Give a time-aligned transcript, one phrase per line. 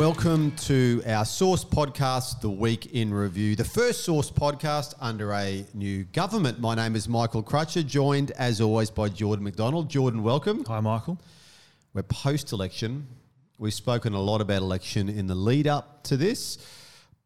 [0.00, 5.66] Welcome to our Source podcast, The Week in Review, the first Source podcast under a
[5.74, 6.58] new government.
[6.58, 9.90] My name is Michael Crutcher, joined as always by Jordan McDonald.
[9.90, 10.64] Jordan, welcome.
[10.64, 11.20] Hi, Michael.
[11.92, 13.08] We're post election.
[13.58, 16.56] We've spoken a lot about election in the lead up to this,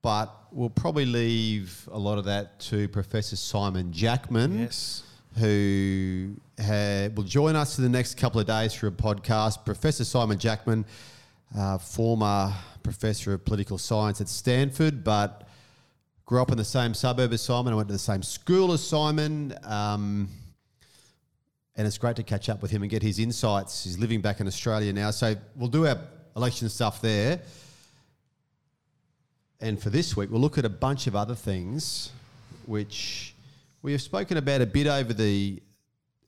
[0.02, 4.58] but we'll probably leave a lot of that to Professor Simon Jackman.
[4.58, 5.04] Yes.
[5.38, 9.64] Who ha- will join us for the next couple of days for a podcast.
[9.64, 10.84] Professor Simon Jackman,
[11.56, 15.48] uh, former professor of political science at Stanford, but
[16.26, 17.72] grew up in the same suburb as Simon.
[17.72, 19.54] I went to the same school as Simon.
[19.64, 20.28] Um,
[21.76, 23.84] and it's great to catch up with him and get his insights.
[23.84, 25.10] He's living back in Australia now.
[25.10, 25.98] So we'll do our
[26.36, 27.40] election stuff there.
[29.60, 32.12] And for this week, we'll look at a bunch of other things
[32.66, 33.34] which
[33.82, 35.60] we have spoken about a bit over the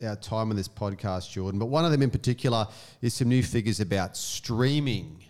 [0.05, 1.59] our time on this podcast, Jordan.
[1.59, 2.67] But one of them in particular
[3.01, 5.23] is some new figures about streaming.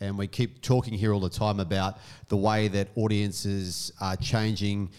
[0.00, 1.98] And we keep talking here all the time about
[2.28, 4.90] the way that audiences are changing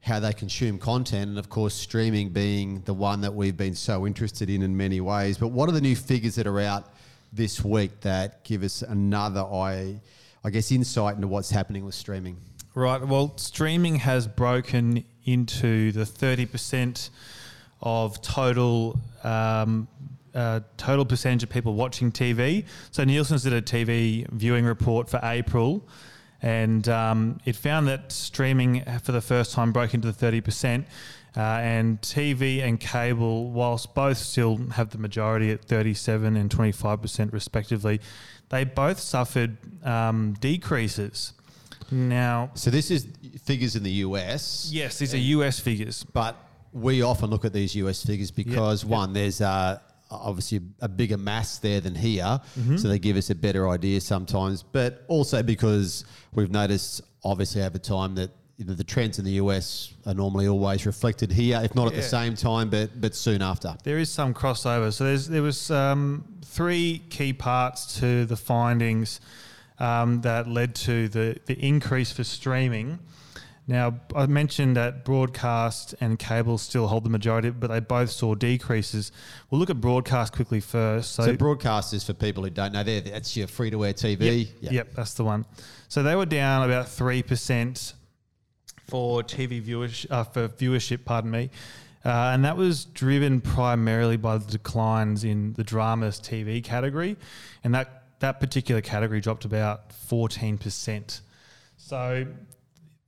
[0.00, 1.28] how they consume content.
[1.28, 5.00] And of course, streaming being the one that we've been so interested in in many
[5.00, 5.36] ways.
[5.36, 6.92] But what are the new figures that are out
[7.32, 10.00] this week that give us another, I,
[10.42, 12.36] I guess, insight into what's happening with streaming?
[12.74, 13.04] Right.
[13.04, 17.10] Well, streaming has broken into the 30%
[17.82, 19.88] of total um,
[20.34, 22.64] uh, total percentage of people watching TV.
[22.92, 25.86] So Nielsen's did a TV viewing report for April,
[26.40, 30.84] and um, it found that streaming for the first time broke into the 30%.
[31.36, 37.32] Uh, and TV and cable, whilst both still have the majority at 37 and 25%
[37.32, 38.00] respectively,
[38.48, 41.34] they both suffered um, decreases.
[41.92, 43.06] Now, So this is
[43.44, 44.70] figures in the US.
[44.72, 46.02] yes, these are US figures.
[46.02, 46.34] But
[46.72, 48.90] we often look at these US figures because yep.
[48.90, 49.78] one, there's uh,
[50.10, 52.40] obviously a bigger mass there than here,
[52.76, 54.62] so they give us a better idea sometimes.
[54.62, 58.30] But also because we've noticed, obviously over time, that
[58.60, 61.94] you know, the trends in the US are normally always reflected here, if not at
[61.94, 63.74] the same time, but but soon after.
[63.84, 64.92] There is some crossover.
[64.92, 69.20] So there's there was um, three key parts to the findings
[69.78, 72.98] um, that led to the the increase for streaming.
[73.70, 78.34] Now I mentioned that broadcast and cable still hold the majority, but they both saw
[78.34, 79.12] decreases.
[79.48, 81.12] We'll look at broadcast quickly first.
[81.12, 84.48] So, broadcast is for people who don't know, there that's your free to air TV.
[84.60, 85.46] Yep, yep, that's the one.
[85.86, 87.94] So they were down about three percent
[88.88, 91.04] for TV viewership, uh, for viewership.
[91.04, 91.50] Pardon me,
[92.04, 97.16] uh, and that was driven primarily by the declines in the dramas TV category,
[97.62, 101.20] and that that particular category dropped about fourteen percent.
[101.76, 102.26] So.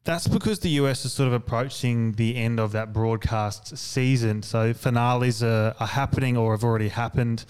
[0.05, 4.43] That's because the US is sort of approaching the end of that broadcast season.
[4.43, 7.45] So finales are, are happening or have already happened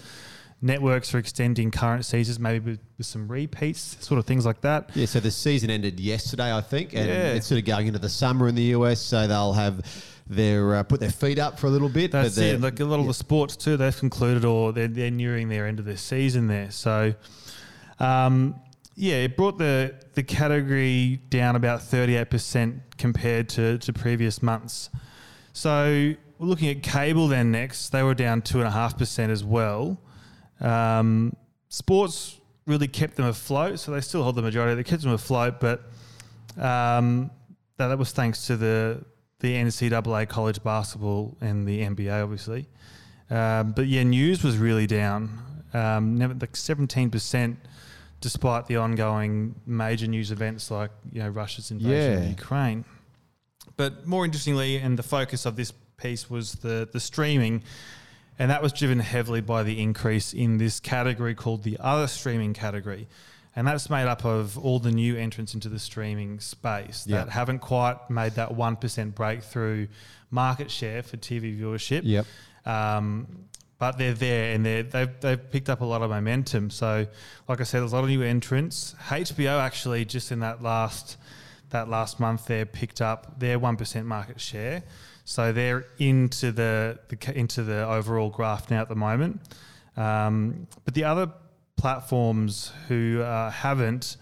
[0.63, 4.89] networks are extending current seasons, maybe with, with some repeats, sort of things like that.
[4.95, 7.33] Yeah, so the season ended yesterday, I think, and Yeah.
[7.33, 9.01] it's sort of going into the summer in the US.
[9.01, 9.85] So they'll have
[10.25, 12.11] their uh, put their feet up for a little bit.
[12.11, 12.61] That's it.
[12.61, 15.79] Like a lot of the sports too, they've concluded or they're, they're nearing their end
[15.79, 16.71] of their season there.
[16.71, 17.13] So,
[17.99, 18.55] um,
[18.95, 24.41] yeah, it brought the the category down about thirty eight percent compared to, to previous
[24.43, 24.89] months.
[25.53, 27.89] So we're looking at cable then next.
[27.89, 29.99] They were down two and a half percent as well.
[30.59, 31.35] Um,
[31.69, 34.75] sports really kept them afloat, so they still hold the majority.
[34.75, 35.81] They kept them afloat, but
[36.57, 37.31] um,
[37.77, 39.03] that, that was thanks to the
[39.39, 42.67] the NCAA college basketball and the NBA, obviously.
[43.29, 45.37] Um, but yeah, news was really down,
[45.73, 47.57] um, like seventeen percent,
[48.23, 52.85] despite the ongoing major news events like you know Russia's invasion of Ukraine.
[53.75, 57.63] But more interestingly, and the focus of this piece was the the streaming,
[58.39, 62.53] and that was driven heavily by the increase in this category called the other streaming
[62.53, 63.07] category.
[63.55, 67.31] And that's made up of all the new entrants into the streaming space that Yeah.
[67.33, 69.87] haven't quite made that 1% breakthrough
[70.31, 72.01] market share for TV viewership.
[72.03, 72.25] Yep.
[72.65, 73.27] Um,
[73.83, 76.69] but they're there and they're, they've, they've picked up a lot of momentum.
[76.69, 77.05] So,
[77.49, 78.95] like I said, there's a lot of new entrants.
[79.09, 81.17] HBO actually just in that last
[81.71, 84.83] that last month there picked up their one percent market share.
[85.25, 89.41] So they're into the, the into the overall graph now at the moment.
[89.97, 91.29] Um, but the other
[91.75, 94.15] platforms who uh, haven't,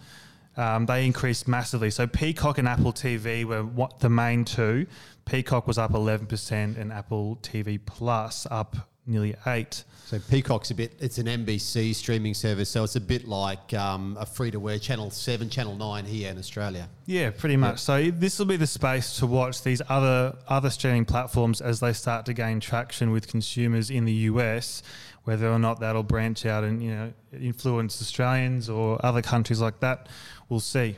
[0.56, 1.92] um, they increased massively.
[1.92, 4.88] So Peacock and Apple TV were what the main two.
[5.24, 9.84] Peacock was up 11% and Apple TV Plus up nearly eight.
[10.06, 10.92] So Peacock's a bit.
[11.00, 14.78] It's an NBC streaming service, so it's a bit like um, a free to wear
[14.78, 16.88] Channel Seven, Channel Nine here in Australia.
[17.06, 17.78] Yeah, pretty much.
[17.78, 21.92] So this will be the space to watch these other other streaming platforms as they
[21.92, 24.82] start to gain traction with consumers in the US.
[25.24, 29.80] Whether or not that'll branch out and you know influence Australians or other countries like
[29.80, 30.08] that,
[30.48, 30.96] we'll see.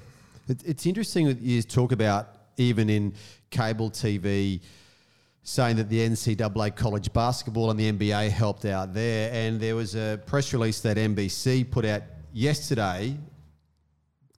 [0.48, 3.14] It's interesting that you talk about even in
[3.50, 4.60] cable TV
[5.44, 9.30] saying that the NCAA college basketball and the NBA helped out there.
[9.32, 12.02] And there was a press release that NBC put out
[12.32, 13.16] yesterday,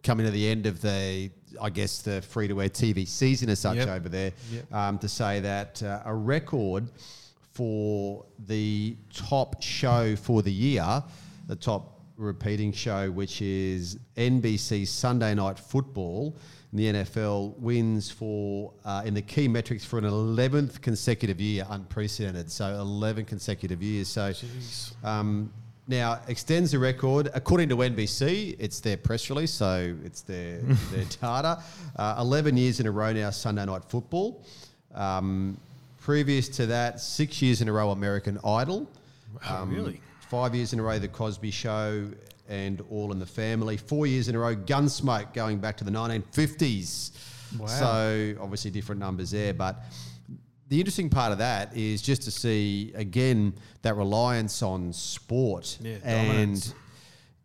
[0.03, 1.31] coming to the end of the,
[1.63, 3.89] I guess, the free to air TV season as such Yep.
[3.89, 4.73] over there, Yep.
[4.75, 6.89] um, to say that uh, a record
[7.53, 11.03] for the top show for the year,
[11.47, 16.37] the top repeating show, which is NBC Sunday Night Football.
[16.79, 21.67] In The NFL wins for uh, in the key metrics for an 11th consecutive year,
[21.69, 22.51] unprecedented.
[22.51, 24.09] So 11 consecutive years.
[24.09, 24.33] So
[25.03, 25.53] um,
[25.89, 28.57] now extends the record according to NBC.
[28.59, 30.59] It's their press release, so it's their
[30.93, 31.63] their data.
[31.97, 34.43] Uh, 11 years in a row now, Sunday Night Football.
[34.95, 35.59] Um,
[36.01, 38.89] previous to that, six years in a row, American Idol.
[39.43, 40.01] Wow, really?
[40.31, 42.09] Five years in a row, The Cosby Show
[42.49, 43.77] and All in the Family.
[43.77, 47.11] Four years in a row, Gunsmoke, going back to the 1950s.
[47.59, 47.67] Wow.
[47.67, 49.83] So obviously different numbers there, but
[50.69, 55.99] the interesting part of that is just to see again that reliance on sport Yeah,
[56.05, 56.75] and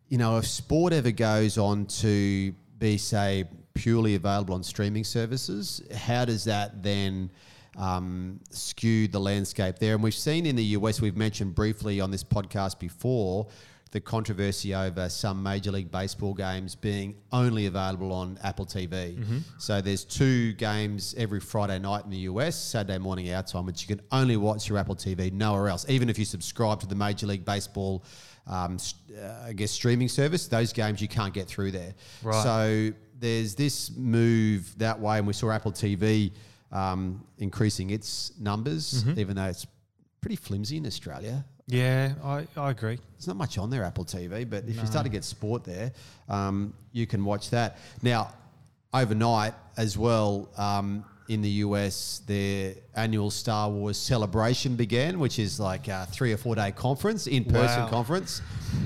[0.08, 3.44] you know if sport ever goes on to be say
[3.74, 7.30] purely available on streaming services how does that then
[7.78, 12.10] um, skew the landscape there and we've seen in the us we've mentioned briefly on
[12.10, 13.46] this podcast before
[13.92, 19.42] the controversy over some Major League Baseball games being only available on Apple TV.
[19.58, 23.82] So there's two games every Friday night in the US, Saturday morning our time, which
[23.82, 25.84] you can only watch through Apple TV, nowhere else.
[25.90, 28.02] Even if you subscribe to the Major League Baseball,
[28.46, 28.78] um,
[29.16, 31.94] uh, I guess streaming service, those games you can't get through there.
[32.22, 32.42] Right.
[32.42, 36.32] So there's this move that way, and we saw Apple TV
[36.72, 39.66] um, increasing its numbers, even though it's
[40.22, 41.44] pretty flimsy in Australia.
[41.72, 42.98] Yeah, I, I agree.
[43.16, 45.92] There's not much on there, Apple TV, but if you start to get sport there,
[46.28, 47.78] um, you can watch that.
[48.02, 48.34] Now,
[48.92, 51.02] overnight as well, um,
[51.32, 56.36] in the US, their annual Star Wars celebration began, which is like a three or
[56.36, 57.88] four day conference, in person Wow.
[57.88, 58.40] conference,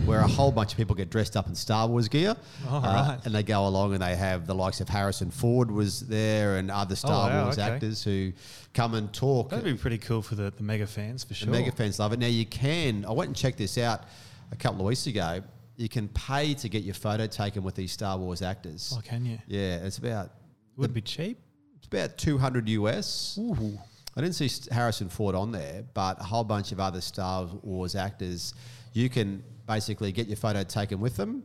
[0.05, 2.37] where a whole bunch of people get dressed up in Star Wars gear.
[2.69, 3.19] Oh, Uh, right.
[3.25, 6.71] And they go along and they have the likes of Harrison Ford was there and
[6.71, 7.69] other Star wow, Wars okay.
[7.71, 8.33] actors who
[8.75, 9.51] come and talk.
[9.51, 11.47] That'd be pretty cool for the, the mega fans for sure.
[11.47, 12.19] The mega fans love it.
[12.19, 13.05] Now you can.
[13.05, 14.05] I went and checked this out
[14.53, 15.41] a couple of weeks ago.
[15.77, 18.95] You can pay to get your photo taken with these Star Wars actors.
[18.97, 19.39] Oh, can you?
[19.47, 20.31] Yeah, it's about
[20.77, 21.39] Would it be cheap?
[21.87, 23.39] It's about two hundred US.
[23.41, 23.79] Ooh.
[24.17, 27.95] I didn't see Harrison Ford on there, but a whole bunch of other Star Wars
[27.95, 28.55] actors.
[28.95, 31.43] You can basically get your photo taken with them.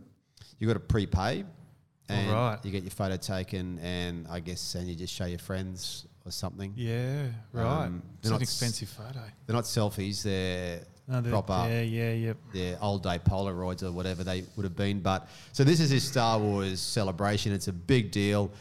[0.58, 1.44] You've got to prepay,
[2.08, 6.08] and you get your photo taken, and I guess and you just show your friends
[6.26, 6.74] or something.
[6.78, 7.86] Yeah, right.
[7.86, 9.22] Um, it's an expensive photo.
[9.46, 11.68] They're not selfies; they're No, proper.
[11.70, 12.34] Yeah, yeah, yeah.
[12.54, 15.02] their old day Polaroids or whatever they would have been.
[15.02, 17.52] But so this is his Star Wars celebration.
[17.52, 18.52] It's a big deal.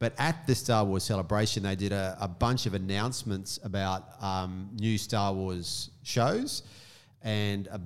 [0.00, 4.70] But at the Star Wars celebration, they did a, a bunch of announcements about um,
[4.80, 6.62] new Star Wars shows
[7.22, 7.80] and a,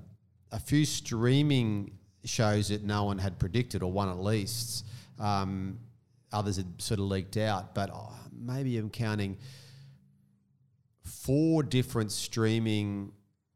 [0.53, 1.91] a few streaming
[2.25, 4.87] shows that no one had predicted, or one at least.
[5.19, 5.81] Um,
[6.33, 9.37] others had sort of leaked out, but oh, maybe I'm counting
[11.03, 13.13] four different streaming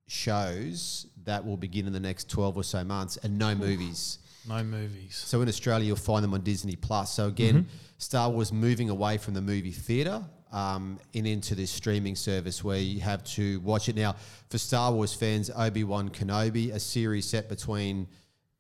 [0.09, 4.19] shows that will begin in the next 12 or so months and no movies.
[4.49, 5.15] No movies.
[5.17, 7.13] So in Australia, you'll find them on Disney Plus.
[7.13, 7.67] So again,
[7.99, 12.79] Star Wars moving away from the movie theater um, and into this streaming service where
[12.79, 13.97] you have to watch it.
[13.97, 14.17] Now,
[14.49, 18.07] for Star Wars fans, Obi Wan Kenobi, a series set between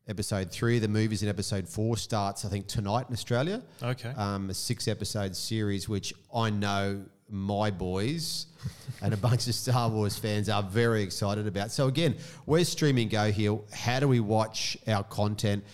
[0.06, 4.10] episode three of the movies and episode four, starts I think tonight in Australia Okay.
[4.16, 8.46] um, a six episode series, which I know my boys
[9.02, 11.70] and a bunch of Star Wars fans are very excited about.
[11.70, 13.58] So, again, where's streaming go here?
[13.72, 15.64] How do we watch our content?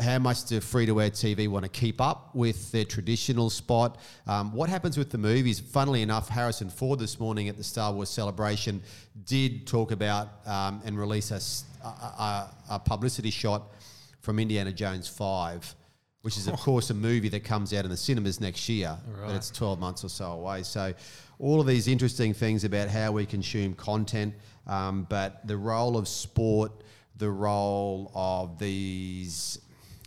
[0.00, 3.98] How much do free to air TV want to keep up with their traditional spot?
[4.26, 5.60] Um, what happens with the movies?
[5.60, 8.82] Funnily enough, Harrison Ford this morning at the Star Wars celebration
[9.26, 11.40] did talk about um, and release a
[11.82, 13.74] a publicity shot
[14.20, 15.74] from Indiana Jones 5
[16.22, 18.96] which is of course a movie that comes out in the cinemas next year,
[19.26, 20.62] but it's 12 months or so away.
[20.62, 20.92] So
[21.38, 24.34] all of these interesting things about how we consume content,
[24.66, 26.72] um, but the role of sport,
[27.16, 29.58] the role of these,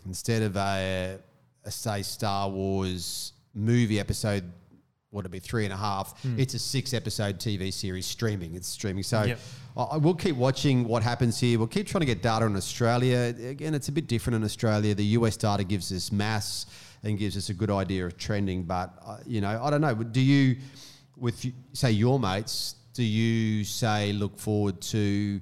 [0.06, 1.20] instead of a,
[1.66, 4.52] a say Star Wars movie episode
[5.14, 6.20] what would it be three and a half.
[6.38, 8.56] It's a six episode TV series streaming.
[8.56, 9.04] It's streaming.
[9.04, 9.40] So Yep.
[9.78, 11.58] I will keep watching what happens here.
[11.58, 13.34] We'll keep trying to get data in Australia.
[13.48, 14.96] Again, it's a bit different in Australia.
[14.96, 16.66] The US data gives us mass
[17.04, 18.64] and gives us a good idea of trending.
[18.64, 19.94] But uh, you know, I don't know.
[19.96, 20.58] Do you,
[21.16, 25.42] with say your mates, do you say look forward to?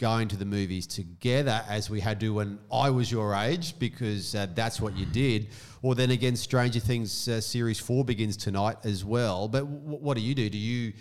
[0.00, 4.34] Going to the movies together as we had to when I was your age because
[4.34, 5.48] uh, that's what you did.
[5.82, 9.46] Or then again, Stranger Things uh, series four begins tonight as well.
[9.46, 10.48] But w- what do you do?
[10.48, 10.94] Do you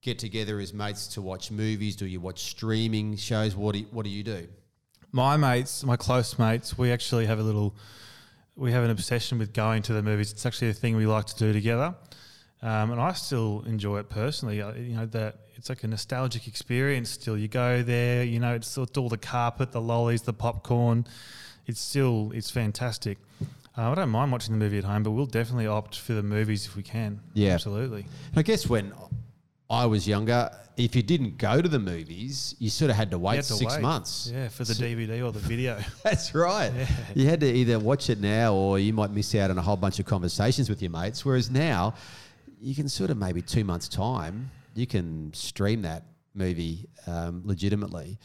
[0.00, 1.96] get together as mates to watch movies?
[1.96, 3.54] Do you watch streaming shows?
[3.54, 4.48] What do you, what do you do?
[5.12, 7.76] My mates, my close mates, we actually have a little,
[8.56, 10.32] we have an obsession with going to the movies.
[10.32, 11.94] It's actually a thing we like to do together,
[12.62, 14.56] um, and I still enjoy it personally.
[14.56, 17.10] You know that it's like a nostalgic experience.
[17.10, 21.06] Still, you go there, you know, it's, it's all the carpet, the lollies, the popcorn.
[21.66, 23.18] It's still it's fantastic.
[23.78, 26.22] Uh, I don't mind watching the movie at home, but we'll definitely opt for the
[26.22, 27.20] movies if we can.
[27.34, 27.52] Yeah.
[27.52, 28.06] absolutely.
[28.34, 28.92] I guess when
[29.68, 33.18] I was younger, if you didn't go to the movies, you sort of had to
[33.18, 33.82] wait had to six wait.
[33.82, 34.30] months.
[34.32, 35.78] Yeah, for the DVD or the video.
[36.02, 36.72] That's right.
[36.74, 36.86] Yeah.
[37.14, 39.76] You had to either watch it now or you might miss out on a whole
[39.76, 41.24] bunch of conversations with your mates.
[41.24, 41.94] Whereas now,
[42.66, 46.02] you can sort of maybe two months' time, you can stream that
[46.34, 48.18] movie um, legitimately.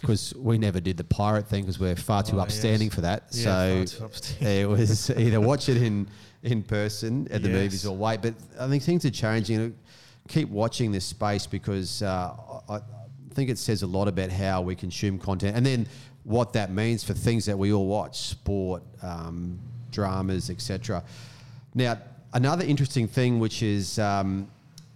[0.00, 2.38] Because we never did the pirate thing because we're far too Mm-hmm.
[2.38, 2.94] Oh, upstanding yes.
[2.94, 3.24] for that.
[3.32, 6.08] Yeah, so it was either watch it in,
[6.42, 7.58] in person at the Yes.
[7.58, 8.22] movies or wait.
[8.22, 9.76] But I think things are changing.
[10.28, 12.34] Keep watching this space because uh,
[12.68, 12.80] I, I
[13.34, 15.86] think it says a lot about how we consume content and then
[16.24, 19.58] what that means for things that we all watch sport, um,
[19.90, 21.04] dramas, etc.
[21.74, 21.98] Now,
[22.32, 24.50] another interesting thing, which is um,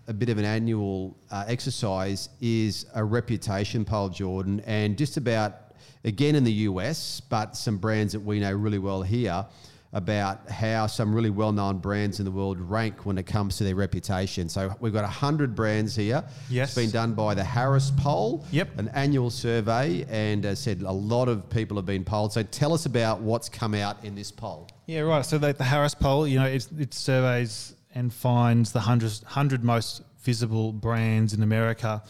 [0.09, 5.75] a bit of an annual uh, exercise, is a reputation poll, Jordan, and just about
[6.05, 9.47] again in the US, but some brands that we know really well here
[9.95, 13.75] about how some really well-known brands in the world rank when it comes to their
[13.75, 14.49] reputation.
[14.49, 16.25] So we've got 100 brands here.
[16.49, 16.71] Yes.
[16.71, 18.79] It's been done by the Harris Poll, Yep.
[18.79, 22.33] an annual survey, and as I said, a lot of people have been polled.
[22.33, 24.69] So tell us about what's come out in this poll.
[24.87, 25.25] Yeah, right.
[25.27, 29.63] So the, the Harris poll, you know, it, it surveys and finds the 100, 100
[29.63, 32.03] most visible brands in America,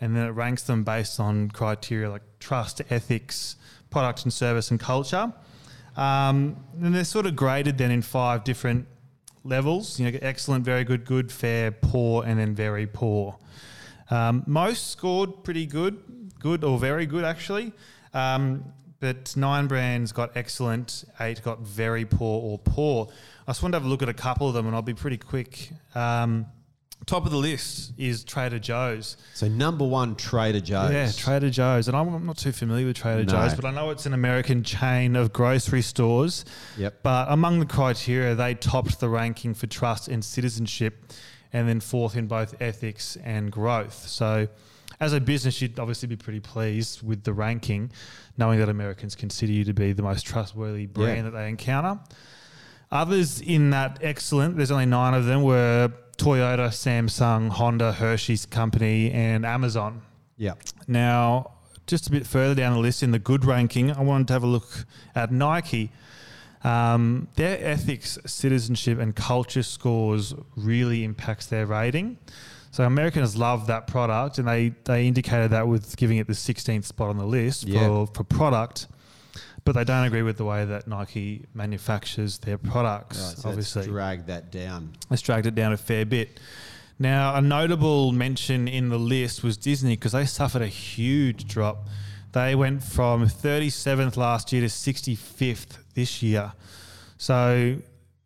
[0.00, 3.56] and then it ranks them based on criteria like trust, ethics,
[3.90, 5.32] product and service, and culture.
[5.96, 8.86] Um, and they're sort of graded then in five different
[9.44, 9.98] levels.
[9.98, 13.36] You know, excellent, very good, good, fair, poor, and then very poor.
[14.10, 15.98] Um, most scored pretty good,
[16.38, 17.72] good or very good actually.
[18.14, 18.64] Um,
[19.00, 23.08] but nine brands got excellent, eight got very poor or poor.
[23.46, 24.94] I just wanted to have a look at a couple of them, and I'll be
[24.94, 25.70] pretty quick.
[25.94, 26.46] Um,
[27.06, 29.16] top of the list is Trader Joe's.
[29.34, 30.92] So number one, Trader Joe's.
[30.92, 33.32] Yeah, Trader Joe's, and I'm, I'm not too familiar with Trader No.
[33.32, 36.44] Joe's, but I know it's an American chain of grocery stores.
[36.76, 37.02] Yep.
[37.04, 41.12] But among the criteria, they topped the ranking for trust and citizenship,
[41.52, 43.94] and then fourth in both ethics and growth.
[44.08, 44.48] So,
[44.98, 47.92] as a business, you'd obviously be pretty pleased with the ranking,
[48.36, 51.22] knowing that Americans consider you to be the most trustworthy brand Yeah.
[51.24, 52.00] that they encounter.
[52.90, 59.10] Others in that excellent, there's only nine of them, were Toyota, Samsung, Honda, Hershey's Company,
[59.10, 60.02] and Amazon.
[60.36, 60.52] Yeah.
[60.86, 61.52] Now,
[61.86, 64.42] just a bit further down the list in the good ranking, I wanted to have
[64.42, 65.90] a look at Nike.
[66.64, 72.18] Um, their ethics, citizenship, and culture scores really impacts their rating.
[72.70, 76.84] So Americans love that product, and they they indicated that with giving it the 16th
[76.84, 77.86] spot on the list Yeah.
[77.86, 78.88] for, for product.
[79.66, 83.18] But they don't agree with the way that Nike manufactures their products.
[83.18, 84.92] Right, so obviously, drag that down.
[85.10, 86.38] Let's dragged it down a fair bit.
[87.00, 91.88] Now, a notable mention in the list was Disney because they suffered a huge drop.
[92.32, 96.52] They went from 37th last year to 65th this year.
[97.18, 97.76] So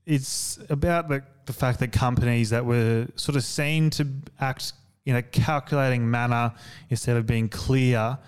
[0.04, 4.06] it's about the, the fact that companies that were sort of seen to
[4.40, 4.74] act
[5.06, 6.52] in a calculating manner
[6.90, 8.18] instead of being clear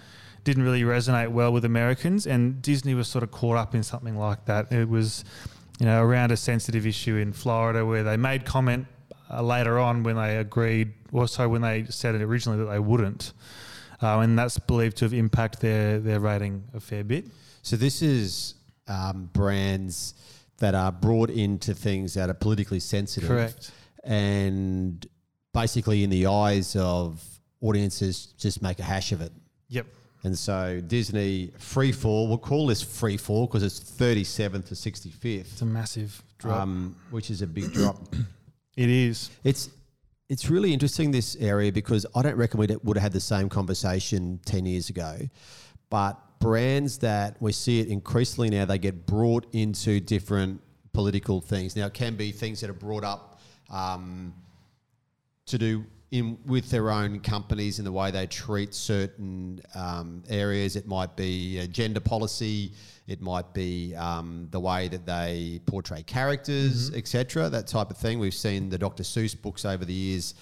[0.44, 2.26] didn't really resonate well with Americans.
[2.26, 4.72] And Disney was sort of caught up in something like that.
[4.72, 5.25] It was,
[5.78, 8.87] you know, around a sensitive issue in Florida where they made comment
[9.30, 12.78] uh, later on when they agreed, or sorry, when they said it originally that they
[12.78, 13.32] wouldn't.
[14.02, 17.26] Uh, and that's believed to have impacted their, their rating a fair bit.
[17.62, 18.54] So this is
[18.88, 20.14] um, brands
[20.58, 23.28] that are brought into things that are politically sensitive.
[23.28, 23.70] Correct.
[24.04, 25.06] And
[25.54, 27.22] basically, in the eyes of
[27.61, 29.32] audiences, just make a hash of it.
[29.68, 29.87] Yep.
[30.25, 35.25] And so Disney free fall, we'll call this free fall because it's 37th to 65th,
[35.25, 36.61] It's a massive drop.
[36.61, 38.14] um, which is a big drop.
[38.76, 39.31] it is.
[39.45, 39.71] It's
[40.29, 43.49] it's really interesting this area because I don't reckon we would have had the same
[43.49, 45.19] conversation ten years ago,
[45.91, 50.61] but brands that we see it increasingly now they get brought into different
[50.93, 51.76] political things.
[51.76, 54.33] Now it can be things that are brought up um,
[55.47, 60.76] to do in with their own companies in the way they treat certain um, areas.
[60.76, 62.73] It might be uh, gender policy.
[63.09, 67.49] It might be um, the way that they portray characters, etc.
[67.49, 68.19] That type of thing.
[68.19, 69.02] We've seen the Dr.
[69.02, 70.35] Seuss books over the years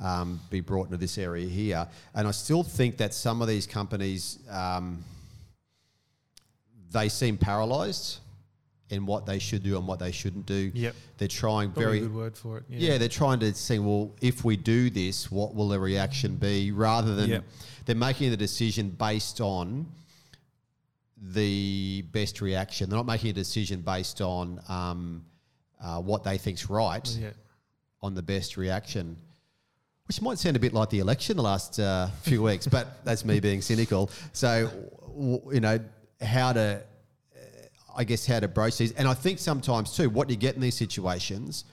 [0.00, 3.66] um, be brought into this area here, and I still think that some of these
[3.66, 5.04] companies um,
[6.90, 8.20] they seem paralysed
[8.90, 10.70] in what they should do and what they shouldn't do.
[10.74, 10.94] Yep.
[11.18, 12.64] They're trying Probably very good word for it.
[12.70, 12.96] yeah.
[12.98, 16.72] they're trying to see, well, if we do this, what will the reaction be?
[16.72, 17.44] Rather than Yep.
[17.84, 19.86] they're making the decision based on
[21.20, 22.88] the best reaction.
[22.88, 25.24] They're not making a decision based on um,
[25.82, 27.30] uh, what they think's right Yeah.
[28.02, 29.16] on the best reaction.
[30.06, 33.24] Which might sound a bit like the election the last uh, few weeks, but that's
[33.24, 34.10] me being cynical.
[34.32, 34.70] So,
[35.14, 35.78] w- you know,
[36.22, 36.82] how to,
[37.98, 38.92] I guess, how to broach these.
[38.92, 41.64] And I think sometimes too, what you get in these situations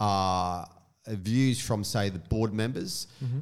[0.00, 0.68] are
[1.06, 3.38] views from, say, the board members, mm-hmm.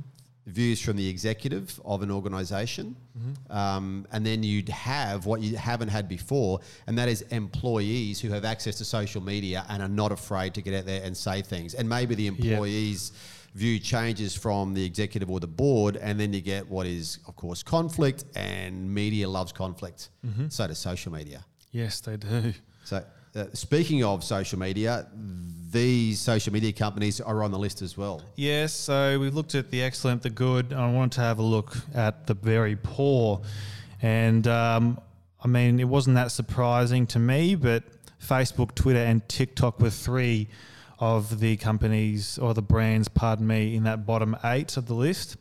[0.46, 3.52] views from the executive of an organisation, mm-hmm.
[3.56, 8.28] um, and then you'd have what you haven't had before, and that is employees who
[8.28, 11.42] have access to social media and are not afraid to get out there and say
[11.42, 11.74] things.
[11.74, 13.12] And maybe the employees
[13.54, 17.34] view changes from the executive or the board, and then you get what is, of
[17.36, 20.10] course, conflict, and media loves conflict.
[20.24, 20.48] Mm-hmm.
[20.50, 21.42] So does social media.
[21.76, 22.54] Yes, they do.
[22.84, 23.04] So,
[23.34, 25.06] uh, speaking of social media,
[25.70, 28.22] these social media companies are on the list as well.
[28.34, 31.42] Yes, so we've looked at the excellent, the good, and I wanted to have a
[31.42, 33.42] look at the very poor.
[34.00, 34.98] And um,
[35.44, 37.82] I mean, it wasn't that surprising to me, but
[38.24, 40.48] Facebook, Twitter, and TikTok were three
[40.98, 45.36] of the companies or the brands, pardon me, in that bottom eight of the list.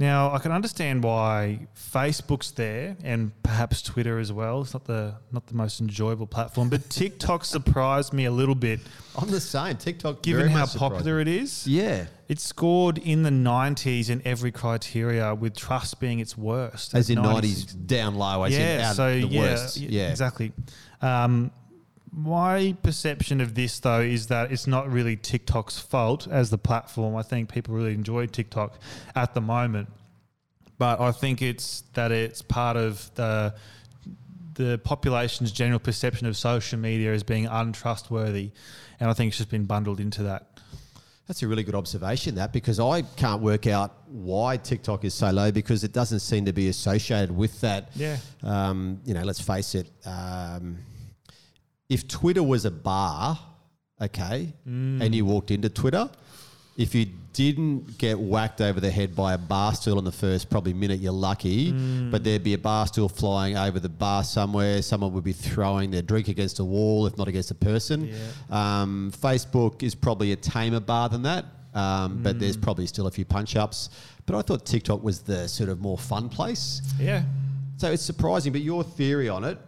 [0.00, 4.60] Now, I can understand why Facebook's there and perhaps Twitter as well.
[4.62, 8.78] It's not the not the most enjoyable platform, but TikTok surprised me a little bit,
[9.16, 9.76] I'm the same.
[9.76, 11.66] TikTok, given how popular it is.
[11.66, 16.94] Yeah, It scored in the 90s in every criteria, with trust being its worst.
[16.94, 17.24] as in 96.
[17.34, 19.76] nineties down low, as in Yeah, out so the yeah, worst.
[19.78, 20.52] Yeah, exactly.
[21.02, 21.50] Um,
[22.12, 27.16] my perception of this, though, is that it's not really TikTok's fault as the platform.
[27.16, 28.78] I think people really enjoy TikTok
[29.14, 29.88] at the moment,
[30.78, 33.54] but I think it's that it's part of the
[34.54, 38.50] the population's general perception of social media as being untrustworthy,
[38.98, 40.60] and I think it's just been bundled into that.
[41.28, 45.30] That's a really good observation, that because I can't work out why TikTok is so
[45.30, 47.90] low because it doesn't seem to be associated with that.
[47.94, 48.16] Yeah.
[48.42, 49.90] Um, you know, let's face it.
[50.06, 50.78] Um,
[51.88, 53.38] if Twitter was a bar,
[54.00, 54.52] okay,
[55.02, 56.10] and you walked into Twitter,
[56.76, 60.48] if you didn't get whacked over the head by a bar stool in the first
[60.50, 61.72] probably minute, you're lucky.
[62.10, 64.82] But there'd be a bar stool flying over the bar somewhere.
[64.82, 68.12] Someone would be throwing their drink against a wall, if not against a person.
[68.50, 71.46] Um, Facebook is probably a tamer bar than that.
[71.74, 73.90] Um, But there's probably still a few punch ups.
[74.26, 76.82] But I thought TikTok was the sort of more fun place.
[76.98, 77.22] Yeah.
[77.76, 79.58] So it's surprising, but your theory on it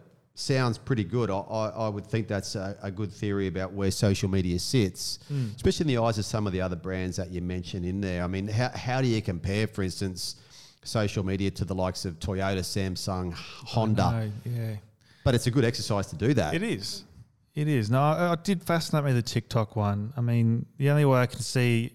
[0.40, 1.30] sounds pretty good.
[1.30, 5.18] I, I, I would think that's a, a good theory about where social media sits,
[5.28, 5.48] hmm.
[5.54, 8.24] especially in the eyes of some of the other brands that you mentioned in there.
[8.24, 10.36] I mean, how, how do you compare, for instance,
[10.82, 14.30] social media to the likes of Toyota, Samsung, Honda?
[14.44, 14.76] No, yeah.
[15.24, 16.54] But it's a good exercise to do that.
[16.54, 17.04] It is.
[17.54, 17.90] It is.
[17.90, 20.12] No, I, I did fascinate me the TikTok one.
[20.16, 21.92] I mean, the only way I can see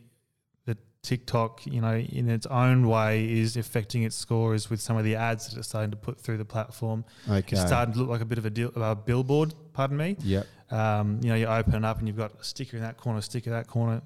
[1.06, 5.16] TikTok, you know, in its own way is affecting its scores with some of the
[5.16, 7.06] ads that it's starting to put through the platform.
[7.30, 7.56] Okay.
[7.56, 10.18] It's starting to look like a bit of a, deal, a billboard, pardon me.
[10.22, 10.48] Yep.
[10.72, 13.20] Um, you know, you open it up and you've got a sticker in that corner,
[13.20, 14.02] a sticker in that corner.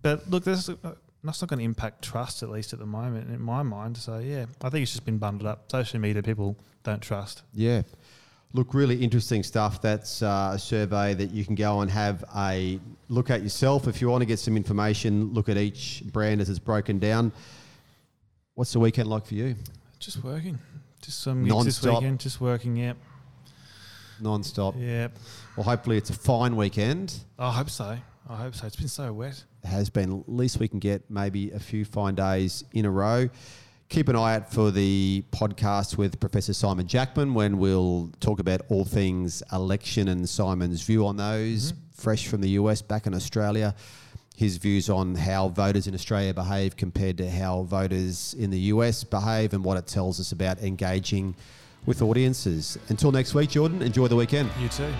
[0.00, 0.74] But look, this, uh,
[1.22, 3.96] that's not going to impact trust, at least at the moment, in my mind.
[3.96, 5.70] So, yeah, I think it's just been bundled up.
[5.70, 7.42] Social media people don't trust.
[7.52, 7.82] Yeah.
[8.54, 9.82] Look, really interesting stuff.
[9.82, 13.86] That's uh, a survey that you can go and have a look at yourself.
[13.86, 17.30] If you want to get some information, look at each brand as it's broken down.
[18.54, 19.54] What's the weekend like for you?
[19.98, 20.58] Just working.
[21.02, 22.20] Just some gigs this weekend.
[22.20, 22.76] Just working.
[22.76, 22.96] Yep.
[24.20, 24.74] Non-stop.
[24.78, 25.12] Yep.
[25.56, 27.14] Well, hopefully it's a fine weekend.
[27.38, 27.98] I hope so.
[28.28, 28.66] I hope so.
[28.66, 29.44] It's been so wet.
[29.62, 30.20] It has been.
[30.20, 33.28] At least we can get maybe a few fine days in a row.
[33.88, 38.60] Keep an eye out for the podcast with Professor Simon Jackman when we'll talk about
[38.68, 41.72] all things election and Simon's view on those.
[41.72, 41.80] Mm-hmm.
[41.92, 43.74] Fresh from the US, back in Australia.
[44.36, 49.04] His views on how voters in Australia behave compared to how voters in the US
[49.04, 51.34] behave and what it tells us about engaging
[51.86, 52.76] with audiences.
[52.90, 54.50] Until next week, Jordan, enjoy the weekend.
[54.60, 54.92] You too.